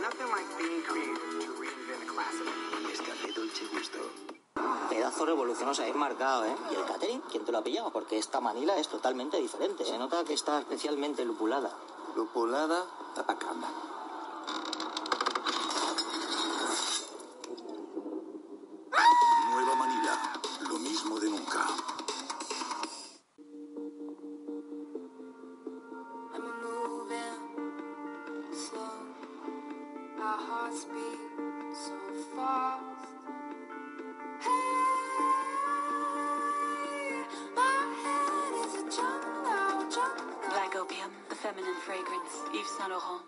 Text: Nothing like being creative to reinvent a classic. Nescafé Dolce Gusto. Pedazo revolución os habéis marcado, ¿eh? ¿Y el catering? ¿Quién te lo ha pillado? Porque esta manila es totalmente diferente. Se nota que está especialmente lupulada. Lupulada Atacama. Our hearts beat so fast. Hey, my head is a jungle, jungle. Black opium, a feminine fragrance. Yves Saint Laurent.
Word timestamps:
Nothing 0.00 0.28
like 0.28 0.50
being 0.58 0.82
creative 0.82 1.16
to 1.40 1.52
reinvent 1.60 2.02
a 2.02 2.12
classic. 2.12 2.46
Nescafé 2.86 3.32
Dolce 3.32 3.64
Gusto. 3.72 3.98
Pedazo 4.90 5.24
revolución 5.26 5.68
os 5.70 5.80
habéis 5.80 5.96
marcado, 5.96 6.44
¿eh? 6.44 6.54
¿Y 6.70 6.74
el 6.74 6.84
catering? 6.84 7.20
¿Quién 7.30 7.44
te 7.44 7.52
lo 7.52 7.58
ha 7.58 7.64
pillado? 7.64 7.90
Porque 7.90 8.18
esta 8.18 8.40
manila 8.40 8.76
es 8.76 8.88
totalmente 8.88 9.38
diferente. 9.38 9.84
Se 9.84 9.98
nota 9.98 10.24
que 10.24 10.34
está 10.34 10.58
especialmente 10.58 11.24
lupulada. 11.24 11.70
Lupulada 12.14 12.84
Atacama. 13.16 13.65
Our 30.18 30.38
hearts 30.38 30.84
beat 30.86 31.20
so 31.74 31.92
fast. 32.34 32.82
Hey, 34.40 34.50
my 37.54 37.80
head 38.02 38.52
is 38.64 38.72
a 38.80 38.84
jungle, 38.96 39.90
jungle. 39.92 40.48
Black 40.48 40.74
opium, 40.74 41.10
a 41.30 41.34
feminine 41.34 41.76
fragrance. 41.84 42.34
Yves 42.54 42.70
Saint 42.78 42.90
Laurent. 42.90 43.22